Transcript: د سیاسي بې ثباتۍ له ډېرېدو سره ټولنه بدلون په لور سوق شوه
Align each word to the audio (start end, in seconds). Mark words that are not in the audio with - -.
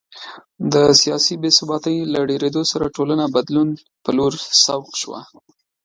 د 0.73 0.75
سیاسي 1.01 1.35
بې 1.41 1.49
ثباتۍ 1.57 1.95
له 2.13 2.19
ډېرېدو 2.29 2.61
سره 2.71 2.93
ټولنه 2.95 3.25
بدلون 3.35 3.69
په 4.03 4.09
لور 4.17 4.33
سوق 4.65 4.89
شوه 5.01 5.19